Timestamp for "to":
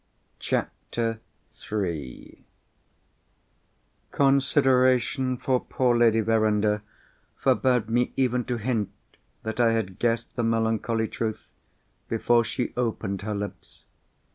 8.45-8.57